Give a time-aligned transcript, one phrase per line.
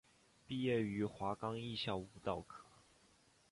[0.47, 2.65] 毕业于华冈艺校舞蹈科。